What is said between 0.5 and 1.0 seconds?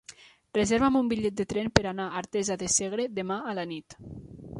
Reserva'm